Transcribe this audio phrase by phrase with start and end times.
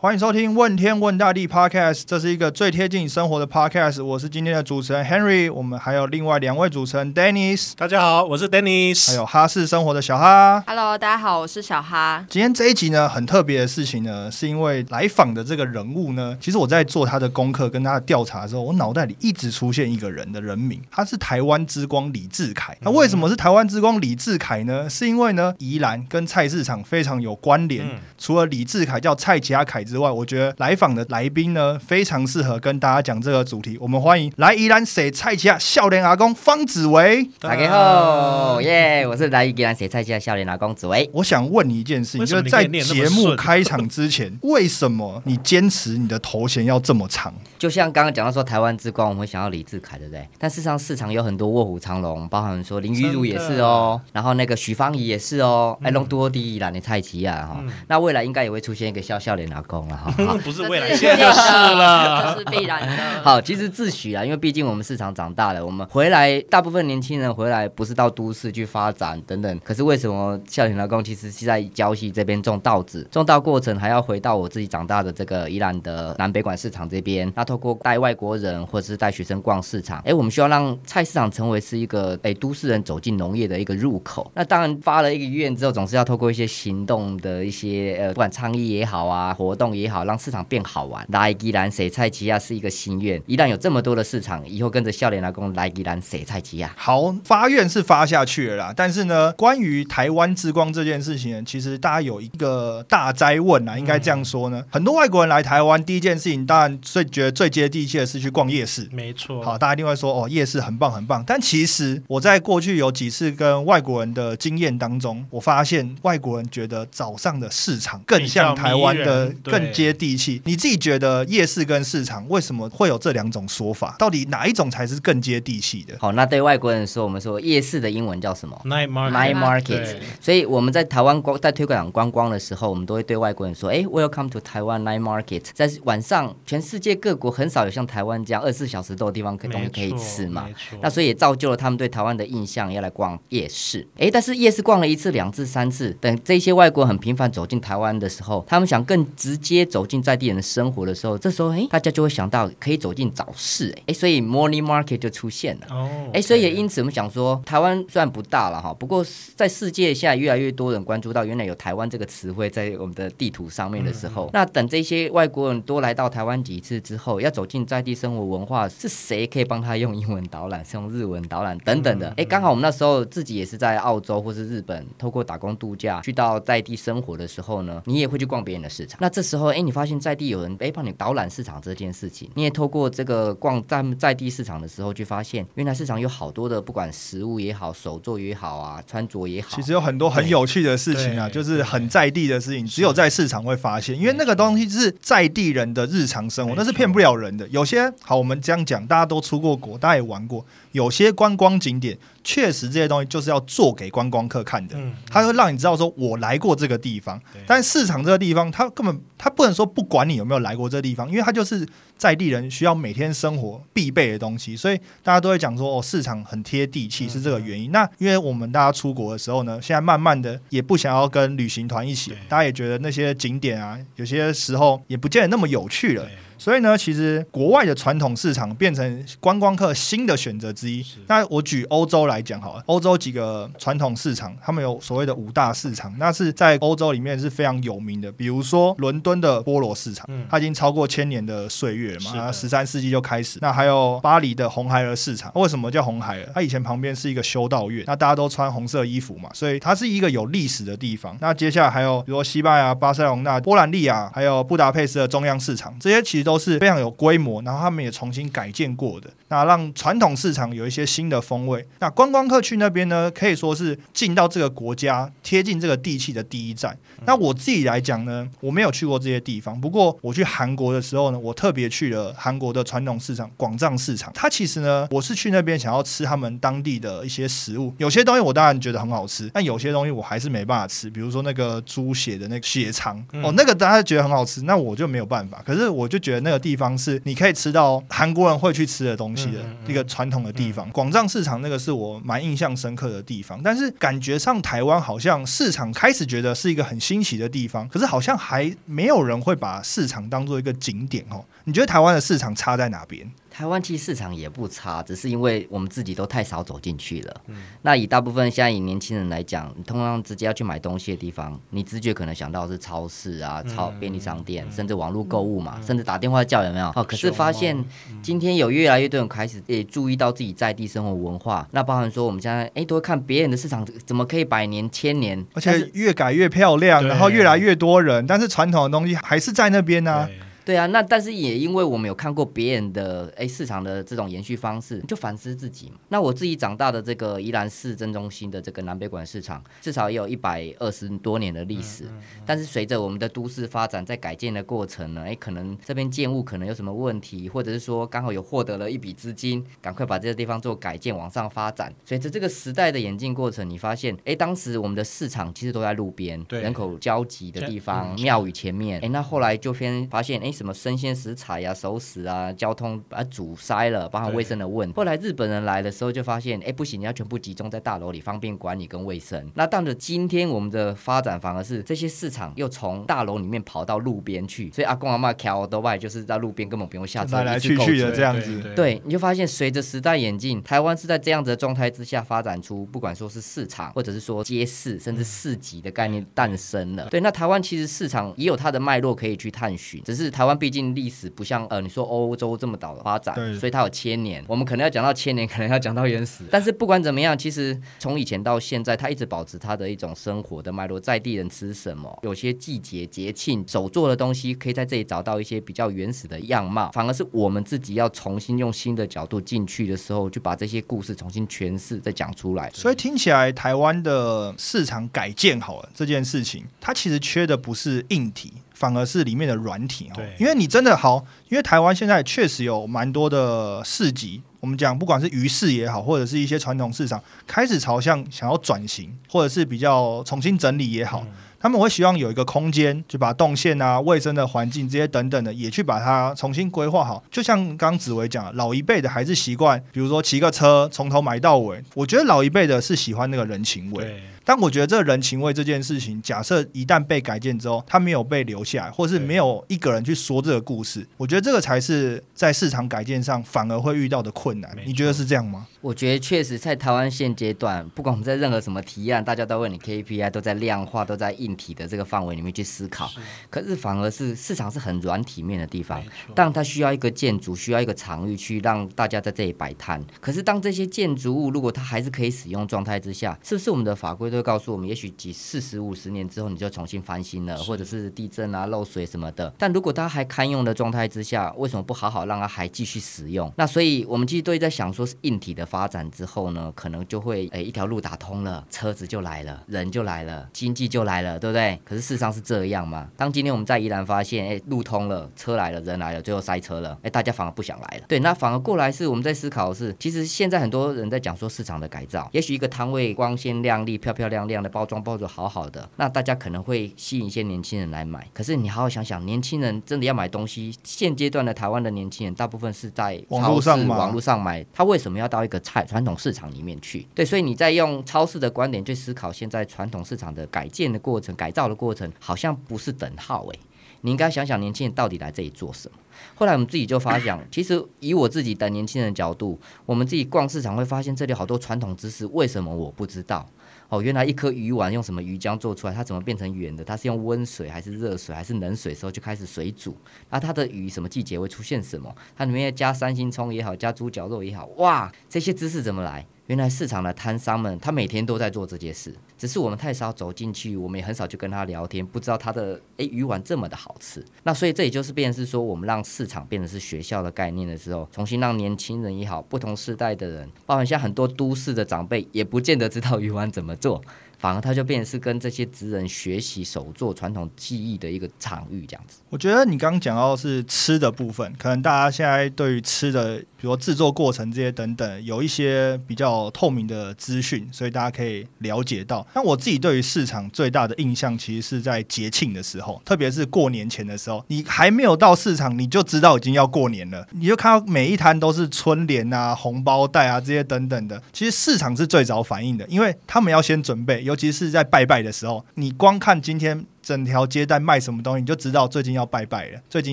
[0.00, 4.04] 欢迎收听《问天问大地》Podcast，这是一个最贴近你生活的 Podcast。
[4.04, 10.62] 我是今天的主持人 Henry，我们还有另外两位主持人 Dennis，大家好，我是 Dennis，还有哈市生活的小哈。
[10.68, 12.24] Hello，大家好，我是小哈。
[12.30, 22.78] 今天这一集呢，很特别的事情呢，是因为来访的这个人物呢，其实我在做他的功课跟他的调查的时候，我脑袋里一直出现一个人的人名，他是台湾之光李志凯。
[22.82, 24.88] 那为什么是台湾之光李志凯呢？
[24.88, 27.84] 是因为呢，宜兰跟菜市场非常有关联。
[27.84, 33.78] 嗯除了李志凯叫蔡家凯之外，我觉得来访的来宾呢，非常适合跟大家讲这个主题。
[33.80, 37.26] 我们欢迎来宜兰谁蔡家笑脸阿公方子维。
[37.40, 39.06] 大家好，耶！
[39.06, 41.08] 我是来宜兰写菜家笑脸阿公子维。
[41.14, 47.32] 我想问你一件事情，就是在节目顺开场之前，为什么你坚持你的头衔要这么长？
[47.58, 50.28] 就像刚刚讲到说台湾之光，我们会想要李志凯，对不对？
[50.38, 57.64] 但事实上市场有很多卧虎藏龙，包含说林玉如也是哦，然后那个许芳宜也是哦，哎，龙多第一啦，你蔡奇亚哈。
[57.86, 60.10] 那未来应该也会出现一个笑笑脸阿公了哈。
[60.26, 62.34] 好不是未来，这现在就是了。
[62.34, 62.96] 这是必然的。
[63.22, 84.30] 好，其实自诩啊，因为毕竟我们市场长大了，我们回来大部分年轻人回来不是到都市去发展等等，可是为什么孝田劳工其实是在礁溪这边种稻子，种稻过程还要回到我自己长大的这个宜兰的南北馆市场这边，那透过带外国人或者是带学生逛市场，哎，我们需要让菜市场成为是一个哎都市人走进农业的一个入口。
[84.34, 91.06] 那当然发了一个愿之后，总是要透过一些行动的一些呃，不管倡议也好啊，活动也好，让市场变好玩。
[91.10, 96.72] 来宜兰谁菜奇亚是一个心愿，一旦有这么多的市场，以后跟着笑脸老公来宜兰谁菜奇亚。
[96.76, 104.64] 好，发愿是发下去了啦，但是呢，关于台湾之光这件事情，其实大家有一个大灾问啊，应该这样说呢。
[104.70, 108.88] 很多外国人来台湾，第一件事情当然最觉得最接地气的是去逛夜市。
[108.92, 111.22] 没错，好，大家一定会说哦，夜市很棒很棒。
[111.26, 120.40] 但其实我在过去有几次跟外国人的经验当中，我发现外国人觉得早上的市场更像台湾的更接地气。
[120.44, 123.96] 你自己觉得夜市跟市场为什么会有这两种说法？
[123.98, 125.96] 到底哪一种才是更接地气的？
[125.98, 140.48] 好，那对外国人说，我们说夜市的英文叫什么？night market，Night market 所以我们在台湾光在推广观光的时候，我们都会对外国人说：“哎，Welcome to Taiwan Night Market。”在晚上，全世界各国很少有像台湾这样二十四小时都有地方可以东西可以吃嘛
[140.82, 143.86] 那所以也造就了他们对台湾的印象，要来逛夜市。
[143.98, 155.66] 哎，但是夜市逛了一次、两次、三次，等这些外国人很频繁走进台湾的时候，他们想更直接走进在地人的生活的时候，这时候哎，大家就会想到可以走进早市，哎，所以 Morning Market 就出现了。
[155.70, 159.04] 哦，哎，所以也因此我们想说，台湾虽然不大了哈，不过
[159.36, 172.12] 在世界现在越来越多人关注到原来有台湾这个词汇在我们的地图上面的时候，那等这些外国人多来到台湾几次之后，要走进在地生活文化，是谁可以帮他用英文导览、是用日文导览等等的？
[172.16, 178.98] 哎，刚好我们那时候自己也是在澳洲或是日本，透过打工度假去到在地生活的时候呢，你也会去逛别人的市场。
[179.00, 197.46] 那这时候，哎，你发现在地有人哎帮你导览市场这件事情，你也透过这个逛在在地市场的时候，去发现原来市场有好多的，不管食物也好，手作也好啊，穿着也好，其实有很多很有趣的事情啊，就是很在地的事情，只有在市场会发现，因为那个东西是在地人的日常生活，那是骗不了人的。
[197.48, 207.20] 有些好，我们这样讲，大家都出过国，大家也玩过，有些观光景点确实这些东西就是要做给观光客看的，嗯，它会让你知道说我来过这个地方。
[207.46, 211.66] 但市场这个地方，它根本它不能说不管你有没有来过这个地方，因为他就是
[211.96, 217.70] 在地人需要每天生活必备的东西，所以大家都会讲说哦，市场很贴地气是这个原因。
[217.72, 226.08] 那因为我们大家出国的时候呢，现在慢慢的也不想要跟旅行团一起，大家也觉得那些景点啊，有些时候也不见得那么有趣了。
[226.38, 230.84] 对所以呢，其实国外的传统市场变成观光客新的选择之一。
[231.06, 238.10] 那我举欧洲来讲好了，欧洲几个传统市场，他们有所谓的五大市场，那是在欧洲里面是非常有名的。
[238.12, 243.38] 比如说伦敦的菠萝市场嗯，它已经超过千年的岁月了嘛，十三世纪就开始。
[243.42, 246.30] 那还有巴黎的红孩儿市场，为什么叫红孩儿？
[246.34, 251.16] 它以前旁边是一个修道院，那大家都穿红色衣服嘛，所以它是一个有历史的地方。
[251.20, 261.66] 那接下来还有比如说西班牙、巴塞隆那、波兰利亚，还有布达佩斯的中央市场，这些其实都是非常有规模，然后他们也重新改建过的，那让传统市场有一些新的风味。
[261.78, 266.76] 那观光客去那边呢，可以说是进到这个国家贴近这个地气的第一站。
[267.06, 274.12] 那我自己来讲呢，我没有去过这些地方，不过我去韩国的时候呢，我特别去了韩国的传统市场广藏市场。
[274.14, 285.40] 它其实呢，我是去那边想要吃他们当地的一些食物，有些东西我当然觉得很好吃，但有些东西我还是没办法吃，比如说那个猪血的那个血肠，嗯哦，那个大家觉得很好吃，那我就没有办法。
[285.46, 290.68] 可是我就觉得得那个地方是你可以吃到韩国人会去吃的东西的一个传统的地方。
[290.70, 301.24] 广藏市场那个是我蛮印象深刻的地方，但是感觉上台湾好像市场开始觉得是一个很新奇的地方，可是好像还没有人会把市场当做一个景点哦。
[301.44, 303.10] 你觉得台湾的市场差在哪边？
[303.38, 307.20] 台湾其实市场也不差，只是因为我们自己都太少走进去了。
[307.62, 316.66] 那以大部分现在以年轻人来讲，你通常直接要去买东西的地方，你直觉可能想到是超市啊、超便利商店，甚至网络购物嘛，甚至打电话叫有没有？
[316.74, 317.56] 哦，可是发现
[318.02, 330.18] 今天有越来越多人开始也注意到自己在地生活文化，那包含说我们现在哎都会看别人的市场怎么可以百年千年，而且越改越漂亮，然后越来越多人，但是传统的东西还是在那边呢、对
[330.48, 335.76] 对啊，那但是也因为我们有看过别人的哎市场的这种延续方式，就反思自己嘛。
[335.90, 341.84] 那我自己长大的这个宜兰市正中心的这个南北馆市场，至少也有一百二十多年的历史。
[342.24, 351.70] 但是随着我们的都市发展，在改建的过程呢，哎，可能这边建物可能有什么问题，或者是说刚好有获得了一笔资金，赶快把这个地方做改建往上发展。
[351.84, 358.80] 随着这个时代的演进过程，你发现哎，当时我们的市场其实都在路边，对人口交集的地方，嗯庙宇前面。
[358.80, 364.74] 哎，那后来就偏发现哎，什么生鲜食材呀、熟食啊、交通把它阻塞了，包含卫生的问题。
[364.76, 369.28] 后来日本人来的时候就发现，哎，不行，你要全部集中在大楼里，方便管理跟卫生。
[369.34, 386.86] 那到了今天，我们的发展反而是这些市场又从大楼里面跑到路边去，所以阿公阿妈桥都外就是在路边根本不用下车，来来去去的这样子对对，你就发现随着时代演进，台湾是在这样子的状态之下发展出，不管说是市场，或者是说街市，甚至市集的概念诞生了。
[386.90, 394.24] 对，那台湾其实市场也有它的脉络可以去探寻，只是台湾毕竟历史不像呃你说欧洲这么早的发展，所以它有千年。
[394.28, 396.24] 我们可能要讲到千年，可能要讲到原始。
[396.30, 406.70] 但是不管怎么样，其实从以前到现在，它一直保持它的一种生活的脉络，在地人吃什么，有些季节节庆手做的东西，可以在这里找到一些比较原始的样貌。
[406.72, 412.50] 反而是我们自己要重新用新的角度进去的时候，就把这些故事重新诠释再讲出来。
[412.52, 420.02] 所以听起来台湾的市场改建好了这件事情，它其实缺的不是硬体，反而是里面的软体哦。
[420.18, 431.06] 因为你真的好，因为台湾现在确实有蛮多的市集，我们讲不管是鱼市也好，或者是一些传统市场，开始朝向想要转型，或者是比较重新整理也好。
[431.40, 437.00] 他们会希望有一个空间，就把动线啊、卫生的环境这些等等的，也去把它重新规划好。
[437.12, 441.62] 就像刚刚紫薇讲的，老一辈的还是习惯，比如说骑个车从头买到尾。
[441.74, 455.46] 我觉得老一辈的是喜欢那个人情味，对但我觉得这个人情味这件事情，假设一旦被改建之后，它没有被留下来，或是没有一个人去说这个故事，我觉得这个才是在市场改建上反而会遇到的困难你觉得是这样吗？
[455.62, 462.90] 我觉得确实在台湾现阶段，不管我们在任何什么提案，大家都问你 KPI，都在量化，都在硬体的这个范围里面去思考。
[463.30, 469.82] 可是反而是市场是很软体面的地方没，错当然它需要一个建筑，需要一个场域去让大家在这里摆摊。
[470.02, 479.32] 可是当这些建筑物如果它还是可以使用状态之下，是不是我们的法规都会告诉我们，也许几四十五十年之后你就重新翻新了，或者是地震啊、漏水什么的？
[479.38, 483.32] 但如果它还堪用的状态之下，为什么不好好让它还继续使用？
[483.36, 491.60] 那所以我们其实都在想说，是硬体的发展之后呢，可能就会诶一条路打通了，车子就来了，人就来了，经济就来了，对不对？
[491.64, 492.88] 可是事实上是这样吗？
[492.96, 497.84] 当今天我们在宜兰发现，诶路通了，车来了，人来了，最后塞车了，诶大家反而不想来了。
[497.88, 508.08] 对，那反而过来是我们在思考的是，其实现在很多人在讲说市场的改造，也许一个摊位光鲜亮丽、漂漂亮亮的包装包装好好的，那大家可能会吸引一些年轻人来买。
[508.14, 516.86] 可是你好好想想，年轻人真的要买东西，现阶段的台湾的年轻人大部分是在网络上买网络上买，他为什么要到一个菜传统市场里面去？
[516.94, 523.40] 对，所以你在用超市的观点去思考现在传统市场的改建的过程、改造的过程，好像不是等号诶。
[523.80, 525.78] 你应该想想年轻人到底来这里做什么。
[526.16, 533.28] 后来我们自己就发想，其实以我自己的年轻人角度，我们自己逛市场会发现这里好多传统知识，为什么我不知道？
[533.68, 535.74] 哦，原来一颗鱼丸用什么鱼浆做出来？
[535.74, 536.64] 它怎么变成圆的？
[536.64, 539.76] 它是用温水还是热水还是冷水时候就开始水煮？
[540.08, 541.94] 那它的鱼什么季节会出现什么？
[542.16, 546.06] 它里面加三星葱也好，加猪脚肉也好，哇，这些知识怎么来？
[546.28, 554.02] 原来市场的摊商们，他每天都在做这件事，只是我们太少走进去，我们也很少去跟他聊天，不知道他的诶鱼丸这么的好吃。
[554.22, 563.82] 那所以这也就是变成是说，我们让市场变成是学校的概念的时候，重新让年轻人也好，不同时代的人，包含像很多都市的长辈，也不见得知道鱼丸怎么做。
[564.18, 568.98] 反而它就变成是跟这些职人学习手作传统技艺的一个场域，这样子。
[569.08, 579.06] 我觉得你刚刚讲到是吃的部分，可能大家现在对于吃的，比如制作过程这些等等，有一些比较透明的资讯，所以大家可以了解到。
[579.14, 591.00] 那我自己对于市场最大的印象，其实是在节庆的时候，特别是过年前的时候，你还没有到市场，你就知道已经要过年了，你就看到每一摊都是春联啊、红包袋啊这些等等的。
[591.12, 596.64] 其实市场是最早反应的，因为他们要先准备，尤其是在拜拜的时候，你光看今天。
[596.88, 599.92] 整条街在卖什么东西，你就知道最近要拜拜了，最近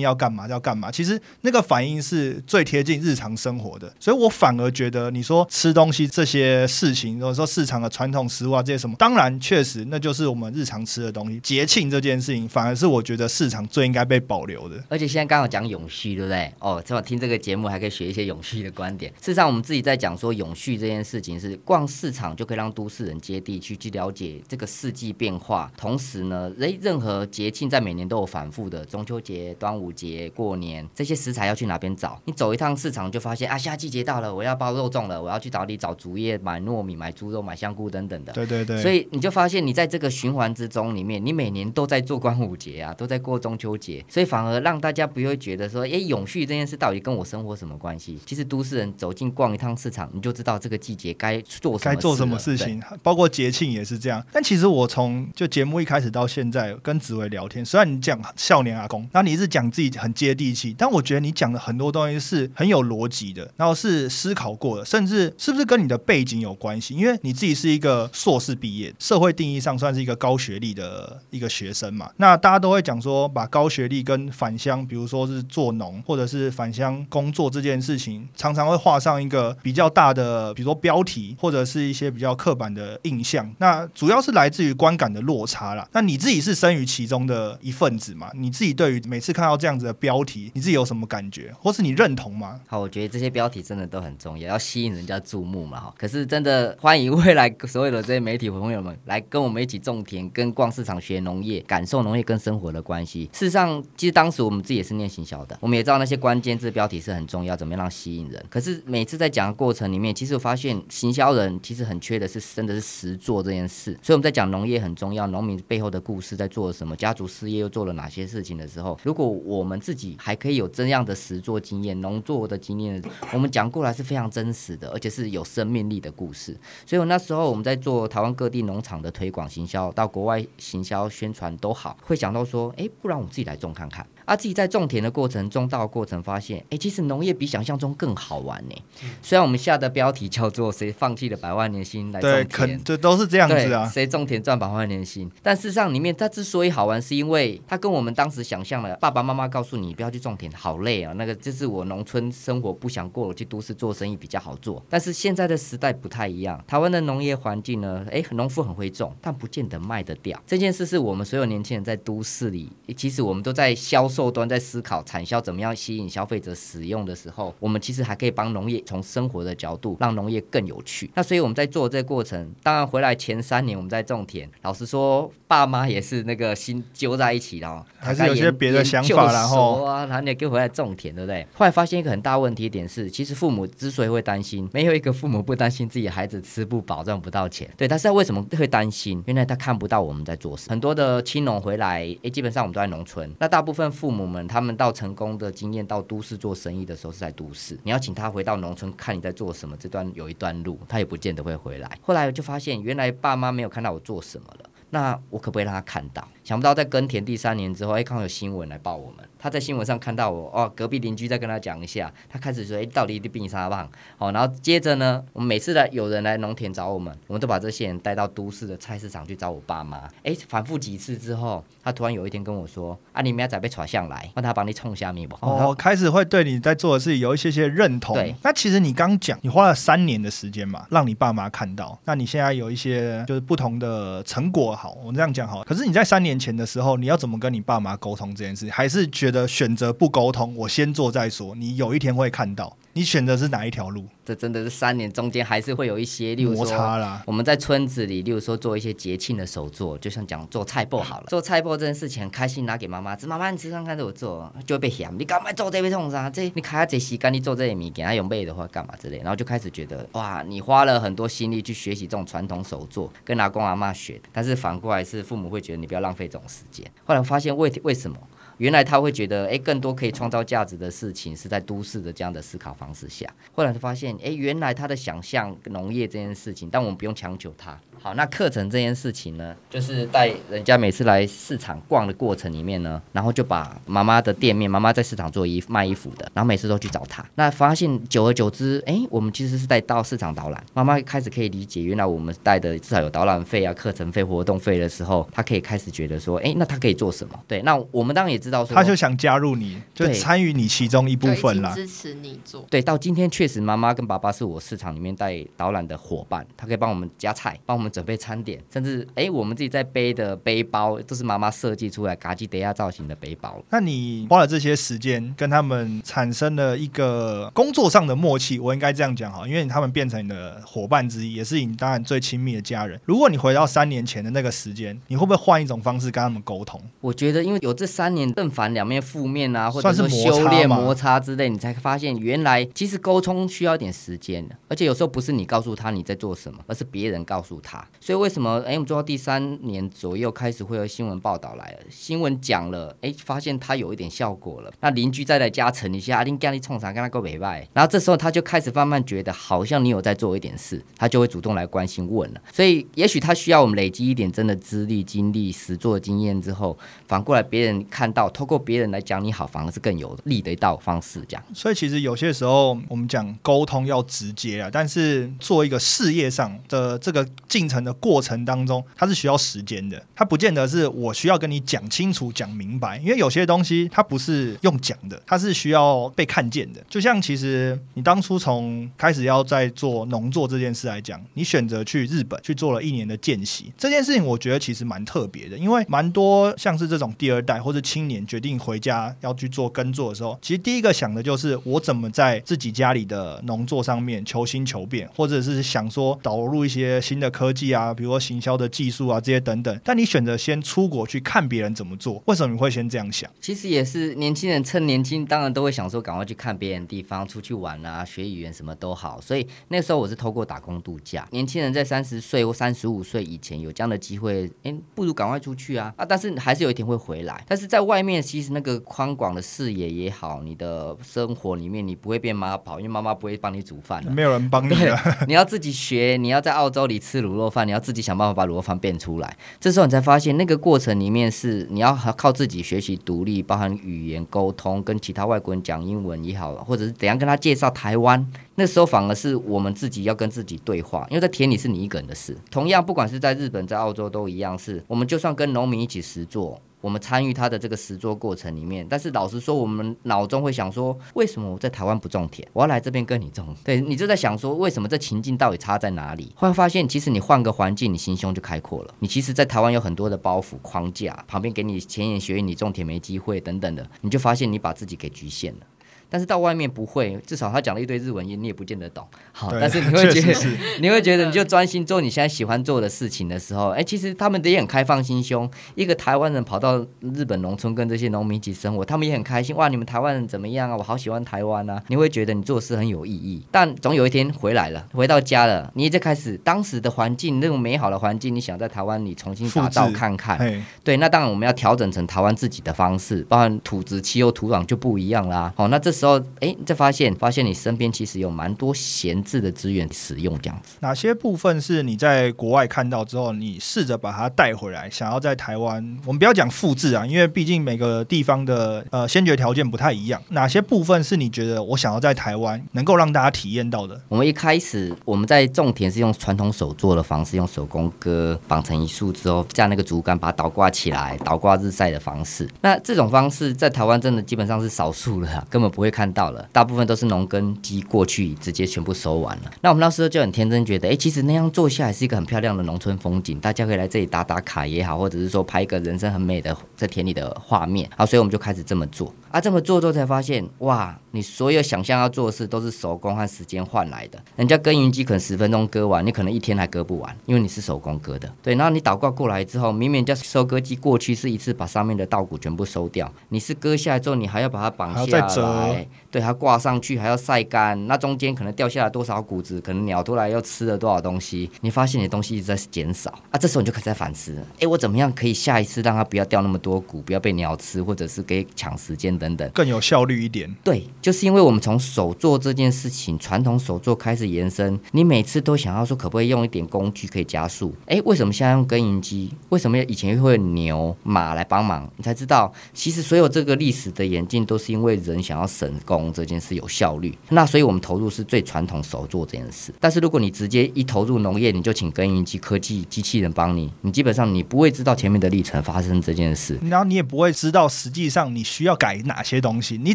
[0.00, 0.90] 要干嘛要干嘛。
[0.90, 11.38] 其实那个反应是最贴近日常生活的，所以我反而觉得你说吃东西这些事情，或者说市场的传统食物啊这些什么，当然确实那就是我们日常吃的东西。
[11.40, 14.82] 节庆这件事情，反而是我觉得市场最应该被保留的。
[14.88, 16.50] 而且现在刚好讲永续，对不对？
[16.60, 19.12] 哦，正好听这个节目还可以学一些永续的观点。
[19.20, 27.66] 事实上，我们自己在讲说永续这件事情，是逛市场就可以让都市人接地去去了解这个四季变化，同时呢，诶，任何节庆。
[27.68, 32.16] 在每年都有反复的中秋节、端午节、过年，这些食材要去哪边找？
[32.26, 38.32] 你走一趟市场就发现啊，夏季节到了，我要包肉粽了，我要去找你找竹叶买糯米、买猪肉、买香菇等等的。
[38.32, 38.80] 对对对。
[38.80, 48.20] 所以你就发现，你在这个循环之中里面，你每年都在做端午节啊，都在过中秋节，所以反而让大家不会觉得说，哎，永续这件事到底跟我生活什么关系？
[48.24, 54.24] 其实都市人走进逛一趟市场，你就知道这个季节该做该做什么事情，包括节庆也是这样。
[54.32, 66.94] 但其实我从就节目一开始到现在跟紫薇聊天，虽然你讲少年阿公，那你是讲自己很接地气，但我觉得你讲的很多东西是很有逻辑的，然后是思考过的，甚至是不是跟你的背景有关系？
[66.94, 72.10] 因为你自己是一个硕士毕业，社会定义上算是一个高学历的一个学生嘛。
[72.16, 83.50] 那大家都会讲说，把高学历跟返乡，比如说是做农或者是返乡工作这件事情，常常会画上一个比较大的，比如说标题或者是一些比较刻板的印象。
[83.58, 85.88] 那主要是来自于观感的落差啦。
[85.92, 88.30] 那你自己是生于其中的一份子嘛？
[88.34, 92.60] 你自己对于每次看到这样子的标题，你自己有什么感觉，或是你认同吗？
[92.66, 95.78] 好，我觉得这些标题真的都很重要，要吸引人家注目嘛。
[95.78, 103.28] 哈，可是真的欢迎未来所有的这些媒体朋友们来跟我们一起种田、跟逛市场、学农业，感受农业跟生活的关系。
[103.32, 108.44] 事实上，其实当时我们自己也是念行销的，我们也知道那些关键字标题是很重要，怎么样让吸引人。
[108.48, 113.92] 可是每次在讲的过程里面，其实我发现行销人其实很缺的是真的是实做这件事。
[114.02, 118.26] 所以我们在讲农业很重要，农民背后的故事在做什么，家族事业又做了哪些。
[118.26, 123.00] 事情的时候，如果我们自己还可以有这样的实作经验、农作的经验，
[123.32, 126.52] 我们讲过来是非常真实的，而且是有生命力的故事。
[126.84, 134.04] 所以，我那时候我们在做台湾各地农场的推广行销，到国外行销宣传都好，会想到说，哎，不然我自己来种看看。
[134.26, 138.74] 啊，自己在种田的过程、中，到过程，发现，哎，其实农业比想象中更好玩呢。
[139.22, 143.88] 虽然我们下的标题叫做“谁放弃了百万年薪来种田”，这都是这样子啊。
[143.88, 145.30] 谁种田赚百万年薪？
[145.44, 151.12] 但事实上，里面它之所以好玩，是因为它跟我们当时想象的，爸爸妈妈告诉你不要去种田，好累啊。
[151.12, 154.84] 那个就是我农村生活不想过，我去都市做生意比较好做。
[154.90, 160.36] 但是现在的时代不太一样，台湾的农业环境呢，哎，农夫很会种，但不见得卖得掉。
[160.44, 164.10] 这件事是我们所有年轻人在都市里，其实我们都在销。
[164.16, 171.10] 售端在思考产销怎么样吸引消费者使用的时候，我们其实还可以帮农业从生活的角度让农业更有趣。
[171.14, 181.46] 那所以我们在做这个过程，当然回来前三年我们在种田，老实说，爸妈也是那个心揪在一起的，还是有些别的想法，然后啊，然后你跟回来种田，对不对？
[181.52, 187.68] 后来发现一个很大问题点是，其实父母之所以会担心，没有一个父母不担心自己孩子吃不饱赚不到钱。
[187.76, 189.22] 对，但是为什么会担心？
[189.26, 190.70] 原来他看不到我们在做什么。
[190.70, 197.76] 很多的青农回来，诶，基本上我们都在农村，那大部分父父母们，他们到成功的经验到都市做生意的时候是在都市。
[197.82, 201.98] 你要请他回到农村看你在做什么，这段有一段路，他也不见得会回来。
[202.00, 206.28] 后来我就发现，原来爸妈没有看到我做什么了，那我可不可以让他看到？
[206.46, 209.28] 想不到在耕田第三年之后，哎，刚好有新闻来报我们。
[209.36, 213.90] 他在新闻上看到我，哦，隔壁邻居在跟他讲一下，他开始说，哎，到底你病啥棒？
[214.18, 220.08] 哦，然后接着呢，我们每次来有人来农田找我们，我们都把这些人带到都市的菜市场去找我爸妈。
[220.22, 225.36] 哎，反复几次之后，他突然有一天跟我说，啊，你明仔被传上来，让他帮你冲下面不？
[225.40, 228.14] 哦，开始会对你在做的事有一些些认同。
[228.14, 234.76] 对，那其实你刚讲，你花了三年的时间嘛，让你爸妈看到，那你现在有一些就是不同的成果。
[234.76, 235.64] 好，我们这样讲好。
[235.64, 238.68] 可是你在三年钱的时候，你要怎么跟你爸妈沟通这件事？
[238.70, 241.54] 还是觉得选择不沟通，我先做再说？
[241.54, 242.76] 你有一天会看到。
[242.96, 244.06] 你选的是哪一条路？
[244.24, 247.22] 这真的是三年中间还是会有一些，例如摩说擦啦。
[247.26, 256.30] 我们在村子里，例如说做一些节庆的手作，就像讲做菜脯好了，做菜脯这件事情很开心，拿给妈妈吃，妈妈你吃看看着我做，就会被嫌，你干嘛做这被冲啥？
[256.30, 266.90] 这你开下这时间你做这些米，给他用背的话干嘛之类，然后就开始觉得哇，你花了很多心力去学习这种传统手作，跟阿公阿妈学，但是反过来是父母会觉得你不要浪费这种时间。
[267.04, 268.16] 后来我发现为为什么？
[268.58, 273.26] 原来他会觉得，哎，更多可以创造价值的事情是在都市的这样的思考方式下。
[273.54, 277.78] 后来就发现，哎，原来他的想象农业这件事情，但我们不用强求他。
[277.98, 287.24] 好，那课程这件事情呢，就是带人家每次来市场逛的过程里面呢，然后就把妈妈的店面，妈妈在市场做衣服卖衣服的，然后每次都去找他。
[287.34, 297.42] 那发现久而久之，哎，我们其实是在到市场导览，妈妈开始可以理解，原来我们带的至少有导览费啊、课程费、活动费的时候，她可以开始觉得说，哎，那她可以做什么？
[297.48, 301.74] 对，那我们当然也知道说，他就想加入你，就参与你其中一部分啦。
[301.74, 302.64] 支持你做。
[302.70, 313.60] 对，到今天确实妈妈跟爸爸是我市场里面带导览的伙伴，他可以帮我们夹菜，帮我们准备餐点，甚至哎，我们自己在背的背包都是妈妈设计出来嘎吉德亚造型的背包。
[313.70, 323.00] 那你花了这些时间，跟他们产生了一个工作上的默契，我应该这样讲哈，因为他们变成你的伙伴之一，也是你当然最亲密的家人。
[323.04, 326.80] 如果你回到三年前的那个时间，你会不会换一种方式跟他们沟通？
[327.00, 337.82] 我觉得，因为有这三年正反两面负面啊，或者说修炼摩擦之类，你才发现原来其实沟通需要一点时间的，而且有时候不是你告诉他你在做什么，而是别人告诉他。
[337.98, 352.40] 所以为什么哎，我们做到第三年左右开始会有新闻报道来了，新闻讲了，哎，发现他有一点效果了，那邻居再来加成一下，啊你干你冲啥，跟他够北拜，然后这时候他就开始慢慢觉得好像你有在做一点事，他就会主动来关心问了。
[352.52, 356.76] 所以也许他需要我们累积一点真的资历、经历、实作经验之后，
[357.08, 361.20] 反过来别人看到，透过别人来讲你好，反而是更有利的一道方式。
[361.28, 370.02] 这样，所以其实有些时候我们讲沟通要直接啊，但是做一个事业上的这个进程的过程当中，它是需要时间的。
[370.14, 376.82] 它不见得是我需要跟你讲清楚、讲明白，因为有些东西它不是用讲的，它是需要被看见的。
[376.88, 399.80] 就像其实你当初从开始要在做农作这件事来讲，你选择去日本去做了一年的见习，这件事情我觉得其实蛮特别的，因为蛮多像是这种第二代或者青年决定回家要去做耕作的时候，其实第一个想的就是我怎么在自己家里的农作上面求新求变，或者是想说导入一些新的科技啊，比如说行销的技术啊这些等等。
[399.82, 403.28] 但你选择先出国去看别人怎么做，为什么你会先这样想？
[403.40, 409.20] 其实也是年轻人趁年轻，当然都会想说赶快去看别人的地方，出去玩啊，学语言什么都好。
[409.20, 411.26] 所以那时候我是透过打工度假。
[411.30, 416.04] 年轻人在三十岁或三十五岁以前有这样的机会，哎，不如赶快出去啊啊！
[416.04, 417.44] 但是还是有一天会回来。
[417.48, 424.00] 但是在外面，其实那个宽广的视野也好，你的生活里面你不会变妈宝，因为妈妈不会帮你煮饭。
[424.12, 429.36] 没有人帮你了，，你要自己学，你要在澳洲里吃卤肉饭，你要自己想办法把卤肉饭变出来。
[429.58, 438.24] 这时候你才发现，那个过程里面是你要靠自己学习独立，包含语言沟通，跟其他外国人讲英文也好，或者是怎样跟他介绍台湾。
[438.58, 442.34] 那时候反而是我们自己要跟自己对话，因为在田里是你一个人的事。
[442.50, 446.60] 同样，不管是在日本、在澳洲都一样，是我们就算跟农民一起实做。
[446.86, 453.52] 我们参与他的这个实作过程里面，但是老实说，我们脑中会想说，为什么我在台湾不种田，我要来这边跟你种？
[453.64, 456.32] 对你就在想说，为什么这情境到底差在哪里？
[456.38, 458.94] 后来发现，其实你换个环境，你心胸就开阔了。
[459.00, 465.66] 你其实，在台湾有很多的包袱框架，旁边给你前言学语，你种田没机会等等的，你就发现你把自己给局限了。
[466.08, 469.06] 但是到外面不会，至少他讲了一堆日文，你也不见得懂。
[469.32, 475.48] 好，但是你会觉得 你会觉得你就专心做你现在喜欢做的事情的时候，哎，其实他们也很开放心胸。
[475.74, 479.54] 一个台湾人跑到日本农村跟这些农民一起生活，他们也很开心。
[479.56, 480.76] 哇，你们台湾人怎么样啊？
[480.76, 481.82] 我好喜欢台湾啊！
[481.88, 483.42] 你会觉得你做事很有意义。
[483.50, 490.38] 但总有一天回来了，回到家了，你再开始当时的环境那种美好的环境，你想在台湾你重新打造 看看。
[490.84, 495.52] 对，那当然我们要调整成台湾自己的方式，包含土质、气候、土壤就不一样啦。
[495.56, 496.05] 好，那这时候，
[496.40, 500.76] 哎，你再发现，发现你身边其实有蛮多闲置的资源使用，这样子。
[500.80, 505.98] 哪些部分是你在国外看到之后，你试着把它带回来，想要在台湾？
[506.04, 510.22] 我们不要讲复制啊，因为毕竟每个地方的呃先决条件不太一样。
[510.30, 514.00] 哪些部分是你觉得我想要在台湾能够让大家体验到的？
[514.08, 522.48] 我们一开始我们在种田是用传统手做的方式，用手工割绑成一束之后，架那个竹竿把它倒挂起来，倒挂日晒的方式。
[522.60, 529.50] 那这种方式在台湾真的基本上是少数了啦，根本不会会看到了，大部分都是农耕机过去直接全部收完了。
[529.60, 537.88] 那我们那时候就很天真，觉得哎，其实那样做下来是一个很漂亮的农村风景，大家可以来这里打打卡也好，或者是说拍一个人生很美的在田里的画面。
[537.96, 539.12] 好，所以我们就开始这么做。
[539.36, 544.18] 啊，这么做之后才发现，哇，你所有想象要做的事都是手工和时间换来的。
[544.34, 548.32] 人家耕耘机可能十分钟割完，你可能一天还割不完，因为你是手工割的。
[548.42, 557.86] 对，然后你倒挂过来之后，明明叫收割机过去是一次把上面的稻谷全部收掉，你是割下来之后，你还要把它绑下来，对，还挂上去，还要晒干。
[557.86, 563.36] 那中间可能掉下来多少谷子，可能鸟突然又吃了多少东西，你发现你的东西一直在减少啊。
[563.38, 570.54] 这时候你就开始在反思，哎，我怎么样可以下一次让它不要掉那么多谷，不要被鸟吃，或者是给抢时间等等，更有效率一点。
[570.62, 577.74] 对，就是因为我们从手做这件事情，传统手做开始延伸，你每次都想要说可不可以用一点工具可以加速？
[577.86, 579.32] 哎，为什么现在用耕耘机？
[579.48, 581.90] 为什么以前会牛马来帮忙？
[581.96, 587.16] 你才知道，其实所有这个历史的演进都是因为人想要省工这件事有效率。
[587.30, 589.72] 那所以我们投入是最传统手做这件事。
[589.80, 599.78] 但是如果你直接一投入农业，你就请耕耘机科技机器人帮你，你基本上你不会知道前面的历程发生这件事，然后你也不会知道实际上你需要改哪哪些东西。
[599.82, 599.94] 你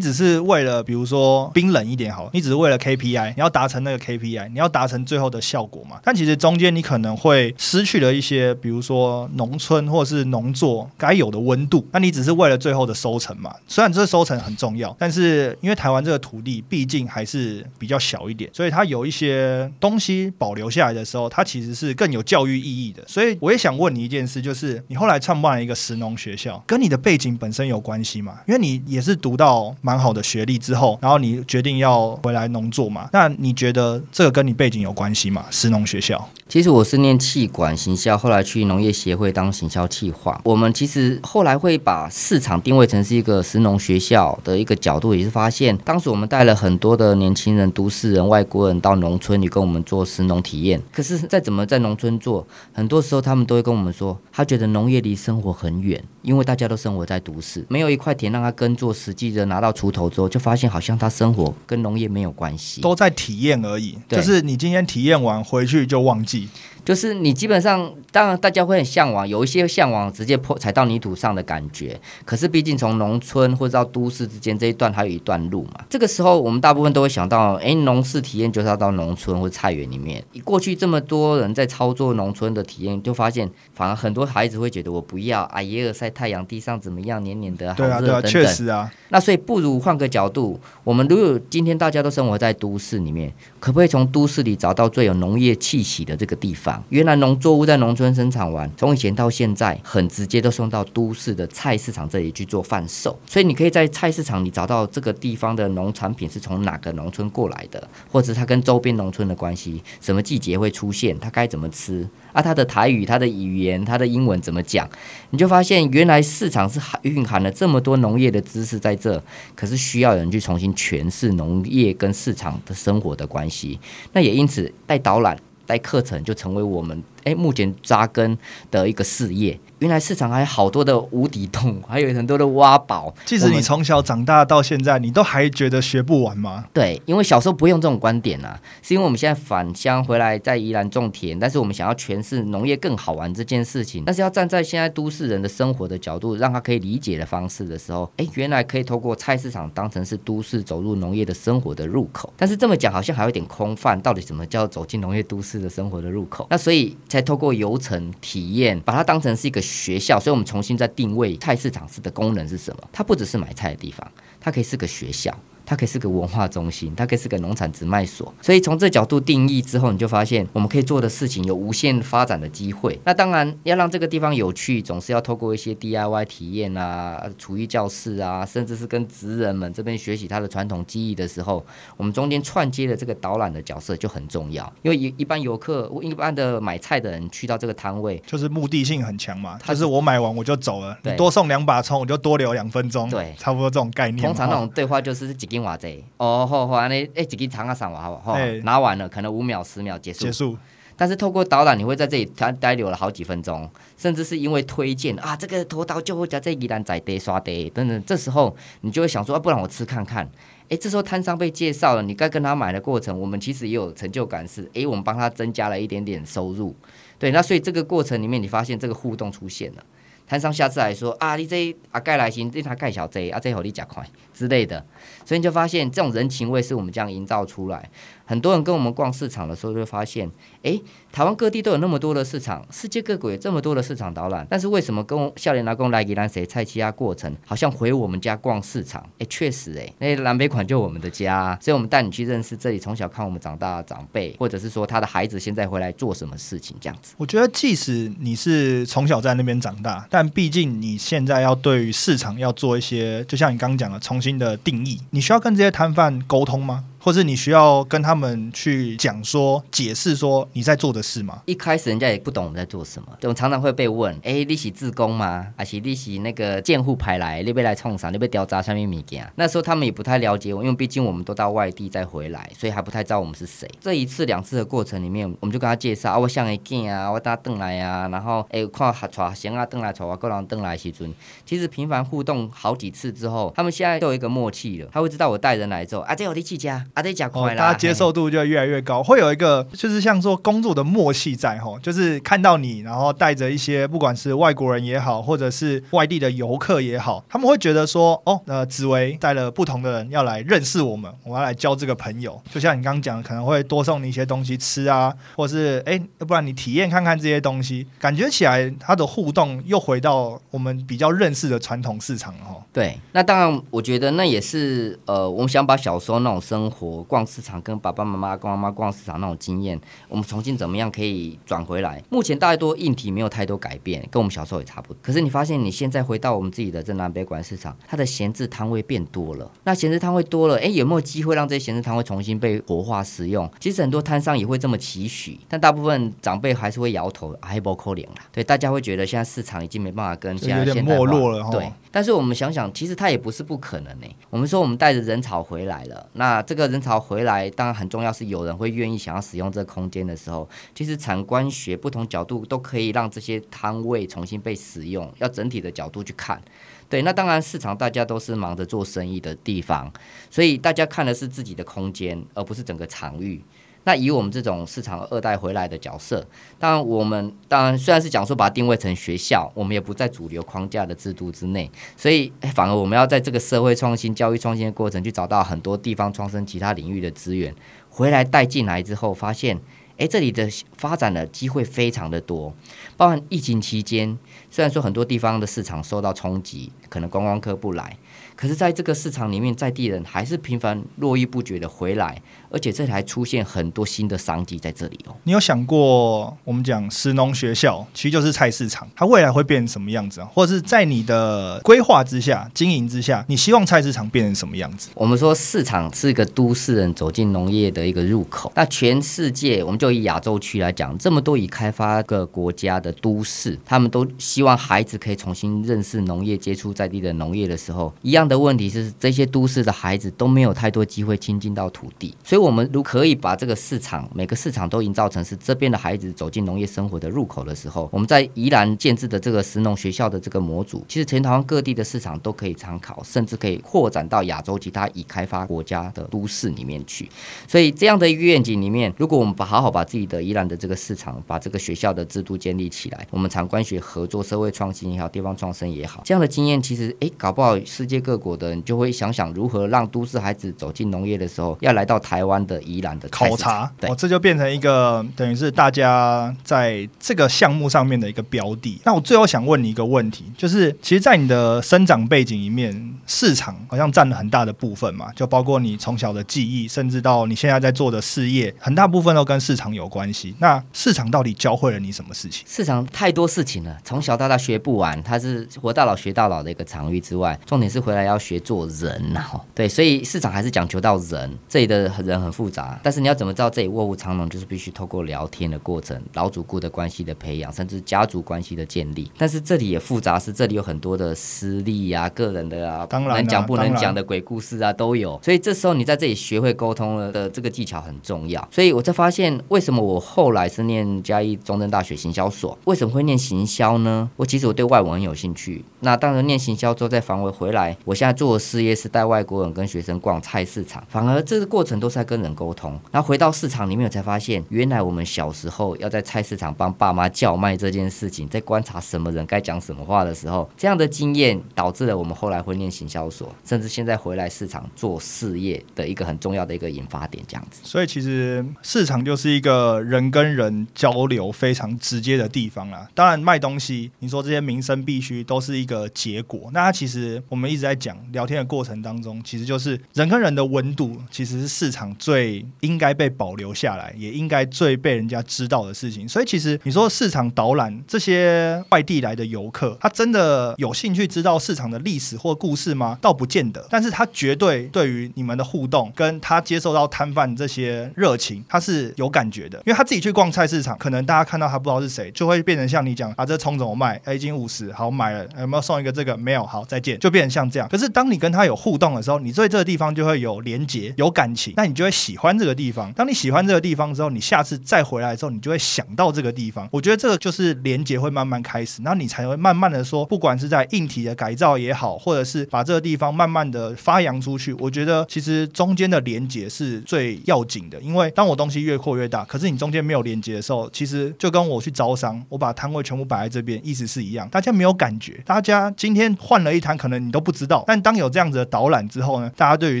[0.00, 6.00] 只是为了比如说冰冷一点好，你只是为了 KPI，你要达成那个 KPI，你要达成最后的效果嘛。
[6.02, 11.86] 但其实中间你可能会失去了一些，比如说农村或是农作该有的温度。
[11.92, 13.54] 那你只是为了最后的收成嘛。
[13.68, 23.02] 虽然这收成很重要，但是因为台湾这个土地毕竟还是比较小一点，所以它有一些东西保留下来的时候，它其实是更有教育意义的。
[23.06, 28.38] 所以我也想问你一件事，就是你后来创办了一个实农学校，跟你的背景本身有关系吗？
[28.46, 33.08] 因为你也是读到蛮好的学历之后，然后你决定要回来农作嘛。
[33.12, 35.44] 那你觉得这个跟你背景有关系吗？
[35.50, 36.28] 实农学校？
[36.48, 40.38] 其实我是念气管行销，后来去农业协会当行销企划。
[40.44, 50.80] 我们其实后来会把市场定位成是一个实农学校的一个角度，也是发现当时我们带了很多的年轻人、都市人、外国人到农村里跟我们做实农体验。
[50.92, 63.96] 可是再怎么在农村做，很多时候他们都会跟我们说，他觉得农业离生活很远，因为大家都生活在都市，没有一块田让他耕作，实际的拿到锄头之后，就发现好像他生活跟农业没有关系，都在体验而已。
[64.08, 66.48] 就是你今天体验完回去就忘记。
[66.84, 71.96] 就是你基本上，当然大家会很向往，有一些向往直接破踩到泥土上的感觉。
[72.24, 75.84] 可是毕竟从农村或者到都市之间这一段还有一段路嘛。
[75.88, 80.24] 这个时候我们大部分都会想到，哎，农事体验就是要到农村或菜园里面。
[80.42, 88.81] 过去这么多人在操作农村的体验，就发现反而很多孩子会觉得我不要，啊，耶尔晒太阳，地上怎么样，黏黏的，对啊，对啊，确实啊。
[89.08, 96.82] 那所以不如换个角度，我们如果今天大家都生活在都市里面，可不可以从都市里找到最有农业气息的这个地方？
[96.88, 103.18] 原来农作物在农村生产完，从以前到现在，很直接都送到都市的菜市场这里去做贩售。
[103.26, 112.42] 所以你可以在菜市场里找到这个地方的农产品是从哪个农村过来的，或者它跟周边农村的关系，什么季节会出现，它该怎么吃啊？
[112.42, 114.88] 他的台语、他的语言、他的英文怎么讲？
[115.30, 119.22] 你就发现原来市场是蕴含了这么多农业的知识在这，
[119.54, 123.78] 可是需要人去重新诠释农业跟市场的生活的关系。
[124.12, 125.38] 那也因此带导览。
[125.64, 128.36] 带课程就成为我们诶目前扎根
[128.70, 129.58] 的一个事业。
[129.78, 133.12] 原来市场还有好多的无底洞，还有很多的挖宝。
[133.24, 136.66] 即使你从小长大到现在，你都还觉得学不完吗？
[136.72, 152.32] 对，因为小时候不用这种观点啊，是因为我们现在返乡回来在宜兰种田，但是我们想要诠释农业更好玩这件事情，但是要站在现在都市人的生活的角度，让他可以理解的方式的时候，哎，原来可以透过菜市场当成是都市走入农业的生活的入口。
[152.36, 156.46] 但是这么讲好像还有点空泛，到底什么叫走进农业都市的生活的入口？
[156.50, 159.62] 那所以才透过游程体验，把它当成是一个。
[159.62, 162.88] 学校，所以我们重新再定位菜市场式的功能是什么？
[162.92, 164.06] 它不只是买菜的地方，
[164.38, 165.36] 它可以是个学校。
[165.64, 172.98] 它可以是个文化中心，它可以是个农产直卖所，所以从这角度定义之后，你就发现我们可以做的事情有无限发展的机会。
[173.04, 181.64] 那当然要让这个地方有趣，总是要透过一些 DIY 体验啊、厨艺教室啊，甚至是跟职人们这边学习他的传统技艺的时候，
[181.96, 184.70] 我们中间串接的这个导览的角色就很重要。
[184.82, 194.26] 因为一一般游客、一般的买菜的人去到这个摊位，就是目的性很强嘛，就是我买完我就走了，你多送两把葱，我就多留两分钟，对，差不多这种概念。
[194.26, 195.62] 通常那种对话就是几。
[195.62, 198.38] 金瓦贼哦，好好安尼，哎，几根长啊上完好不好？
[198.64, 200.24] 拿完了，可能五秒、十秒结束。
[200.24, 200.56] 结束。
[200.96, 208.02] 但是透过导览，你会在这里待待留了好几分钟，甚至是因为推荐啊，这个头刀就会在这依然在地刷地等等。
[208.06, 210.26] 这时候你就会想说，啊，不然我吃看看。
[210.70, 216.74] 哎，这时候摊商被介绍了，你该跟他买的过程，我们其实也有成就感，是哎，我们帮他增加了一点点收入。
[217.18, 219.84] 对，那所以这个过程里面，你发现这个互动出现了。
[220.32, 224.02] 摊商下次来说啊，你这啊盖来行，这他盖小贼，啊这好你加快。
[224.32, 224.82] 之类的，
[225.26, 227.90] 所以你就发现这种人情味是我们这样营造出来。
[228.24, 230.30] 很多人跟我们逛市场的时候，就会发现，
[230.62, 230.80] 诶，
[231.12, 239.06] 台湾各地都有那么多的市场，世界各国有这么多的市场导览，但是为什么跟笑脸老公来给咱谁菜奇啊过程，好像回我们家逛市场？
[239.18, 247.12] 诶，确实，诶，那南北款就我们的家，所以我们带你去认识这里从小看我们长大的长辈，或者是说他的孩子现在回来做什么事情这样子。
[247.18, 256.84] 我觉得，即使你是从小在那边长大，但毕竟你现在要对于市场要做一些，就像你刚刚讲的，重新的定义，你需要跟这些摊贩沟通吗？
[257.04, 261.42] 或是你需要跟他们去讲说、解释说你在做的事吗？
[261.46, 265.48] 一开始人家也不懂我们在做什么，我们常常会被问：哎，你是自工吗？
[265.56, 267.42] 还是你是那个建户派来？
[267.42, 268.10] 你被来冲啥？
[268.10, 269.30] 你被调查上面物件？
[269.36, 273.68] 那时候他们也不太了解我，因为毕竟我们都到外地再回来，所以还不太知道我们是谁。
[273.80, 281.12] 这一次、两次的过程里面，我们就跟他介绍啊，我像一件啊，我搭邓来啊，然后哎，看哈带行啊，邓来带我各人邓来时阵，
[281.44, 286.72] 其实频繁互动好几次之后，他们现在都有一个默契了，他会知道我带人来之后，啊，这有力气加。
[286.94, 302.38] 啊，这加快啦，大家接受度就越来越高，会有一个就是像说工作的默契在吼，就是看到你，然后带着一些不管是外国人也好，或者是外地的游客也好，他们会觉得说，哦，呃，紫薇带了不同的人要来认识我们，我要来交这个朋友。
[302.52, 312.56] 就像你刚刚讲，可能会多送你一些东西吃啊，或是哎，要不然你体验看看这些东西，感觉起来它的互动又回到我们比较认识的传统市场了哈。
[312.70, 317.62] 对，那当然，我觉得那也是呃，我们想把小时候那种生活逛市场。
[317.62, 322.02] 跟爸爸妈妈、跟妈妈逛市场那种经验，我们重新怎么样可以转回来？
[322.10, 324.96] 目前大多硬体没有太多改变，跟我们小时候也差不多。
[325.02, 329.50] 可是你发现你现在回到我们自己的正南北馆市场，它的闲置摊位变多了。
[329.64, 333.50] 那闲置摊位多了，哎，有没有机会让这些闲置摊位重新被活化使用？
[333.60, 338.14] 其实很多摊商也会这么期许，但大部分长辈还是会摇头，还不扣脸了。
[338.32, 341.50] 对，大家会觉得现在市场已经没办法跟现在有点没落了。
[341.50, 344.06] 对，但是我们想想，其实它也不是不可能呢。
[344.30, 347.50] 我们说我们带着人潮回来了，那这个人潮回来。
[347.50, 355.10] 当然很重要，是有人会愿意想要使用这个空间的时候，其实产官学不同角度都可以让这些摊位重新被使用。
[355.18, 356.40] 要整体的角度去看，
[356.88, 359.92] 对，那当然市场大家都是忙着做生意的地方，
[360.30, 363.42] 所以大家看的是自己的空间，而不是整个场域。
[363.84, 366.24] 那以我们这种市场二代回来的角色，
[366.56, 377.52] 当然我们当然虽然是讲说把它定位成学校，我们也不在主流框架的制度之内，所以反而我们要在这个社会创新、教育创新的过程，去找到很多地方创生其他领域的资源，
[377.90, 379.58] 回来带进来之后，发现，
[379.96, 382.54] 诶，这里的发展的机会非常的多，
[382.96, 384.18] 包含疫情期间，
[384.50, 387.96] 虽然说很多地方的市场受到冲击，可能观光客不来。
[388.34, 392.20] 可是，在这个市场里面，在地人还是频繁络绎不绝的回来，
[392.52, 395.14] 而且这还出现很多新的商机在这里哦。
[395.24, 400.28] 你有想过，我们讲石农学校其实就是菜市场，它未来会变成什么样子啊？
[400.32, 404.88] 或者是在你的规划之下、经营之下，你希望菜市场变成什么样子？
[404.94, 408.50] 我们说市场是一个都市人走进农业的一个入口。
[408.56, 418.22] 那全世界，我们就以亚洲区来讲，这么多已开发个国家的都市，他们都希望孩子可以重新认识农业、接触在地的农业的时候，一样。
[418.22, 437.08] 的问题是，这些都市的孩子都没有太多机会亲近到土地，所以，我们如可以把这个市场每个市场都营造成是这边的孩子走进农业生活的入口的时候，我们在宜兰建制的这个石农学校的这个模组，其实全台湾各地的市场都可以参考，甚至可以扩展到亚洲其他已开发国家的都市里面去。
[437.46, 448.22] 所以，这样的一个愿景里面，如果我们把好好把自己的宜兰的这个市场，把这个学校的制度建立起来，我们长官学合作、社会创新也好，地方创生也好，这样的经验其实，哎，搞不好世界各。
[448.22, 458.80] 国的，人就会想想如何让都市孩子走进农业的时候，要来到台湾的宜兰的考察，哦，这就变成一个等于是大家在这个项目上面的一个标的。
[458.84, 470.34] 那我最后想问你一个问题，就是其实，在你的生长背景里面，市场好像占了很大的部分嘛，就包括你从小的记忆，甚至到你现在在做的事业，很大部分都跟市场有关系。
[470.38, 472.46] 那市场到底教会了你什么事情？
[472.48, 478.22] 市场太多事情了，从小到大学不完，它是活到老学到老的一个场域之外，重点是回来要。
[478.22, 479.20] 学做人呐，
[479.52, 481.28] 对，所以市场还是讲求到人。
[481.48, 489.10] 这里的人很复杂，但是你要怎么知道这里卧虎藏龙，就是必须透过聊天的过程、老主顾的关系的培养，甚至家族关系的建立。
[489.18, 495.20] 但是这里也复杂，是这里有很多的私利啊、个人的啊，当然能讲不能讲的鬼故事啊都有。
[495.22, 498.46] 所以这时候你在这里学会沟通了的这个技巧很重要。
[498.50, 502.56] 所以我才发现，为什么我后来是念嘉义中正大学行销所？
[502.64, 504.10] 为什么会念行销呢？
[504.16, 505.64] 我其实我对外文很有兴趣。
[505.80, 512.78] 那当然念行销之后再返回回来，我现在做的事业是带外国人跟学生逛菜市场，反而这个过程都是在跟人沟通。
[512.90, 527.62] 然后回到市场里面，我才发现，原来我们小时候要在菜市场帮爸妈叫卖这件事情，在观察什么人该讲什么话的时候，这样的经验导致了我们后来会念行销所，甚至现在回来市场做事业的一个很重要的一个引发点，这样子。
[527.64, 532.86] 所以其实市场就是一个人跟人交流非常直接的地方啦。
[532.94, 536.50] 当然卖东西，你说这些民生必须都是一个结果。
[536.52, 546.08] 那它其实我们一直在讲聊天的过程当中，其实就是人跟人的温度，其实是市场最应该被保留下来，也应该最被人家知道的事情。
[546.08, 552.98] 所以其实你说市场导览这些外地来的游客，他真的有兴趣知道市场的历史或故事吗？
[553.00, 553.66] 倒不见得。
[553.70, 559.58] 但是他绝对对于你们的互动，跟他接受到摊贩这些热情，他是有感觉的。
[559.66, 564.00] 因为他自己去逛菜市场，可能大家看到他不知道是谁，就会变成像你讲啊，这葱怎么卖？
[564.04, 566.16] 哎，一斤五十，好买了，有没有送一个这个？
[566.16, 567.68] 没有，好再见，就变成像这样。
[567.68, 572.92] 可是当你跟他有互动的时候，你对这个地方就会有连结、有感情，那你就就会喜欢这个地方。
[572.92, 576.68] 当你喜欢这个地方之后，你下次再回来之后，你就会想到这个地方。
[576.70, 587.80] 我觉得这个就是连接会慢慢开始，然后你才会慢慢的说，不管是在硬体的改造也好，或者是把这个地方慢慢的发扬出去，我觉得其实中间的连接是最要紧的。
[587.80, 595.20] 因为当我东西越扩越大，可是你中间没有连接的时候，其实就跟我去招商，我把摊位全部摆在这边，意思是一样，大家没有感觉。
[595.26, 597.64] 大家今天换了一摊，可能你都不知道。
[597.66, 599.80] 但当有这样子的导览之后呢，大家对于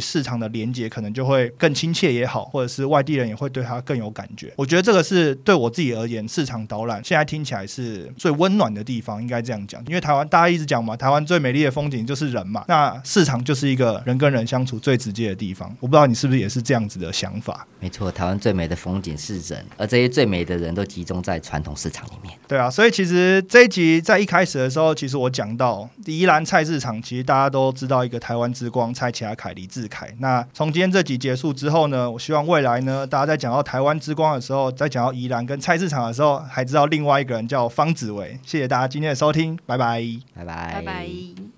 [0.00, 4.50] 市场的连接可能就会更清亲切也好，或者是外地人也会对他更有感觉。
[4.56, 9.84] 我觉得这个是对我自己而言，市场导览现在听起来是最温暖的地方，应该这样讲。
[9.86, 15.68] 因为台湾大家一直讲嘛，台湾最美丽的风景就是人嘛，那市场就是一个人跟人相处最直接的地方。
[15.80, 17.66] 我不知道你是不是也是这样子的想法？
[17.78, 22.32] 没错，台湾最美的风景是人，而这些最美的人都集中在传统市场里面。
[22.48, 30.10] 对啊，所以其实这一集在一开始的时候，其实我讲到宜兰菜市场，其实大家都知道一个台湾之光蔡奇亚凯李志凯。
[30.20, 38.38] 那从今天这集结束之后呢，我希望未来呢，大家在讲到台湾之光的时候，在讲到宜兰跟菜市场的时候，还知道另外一个人叫方子伟。
[38.44, 40.02] 谢谢大家今天的收听，拜拜，
[40.34, 41.52] 拜拜，拜拜。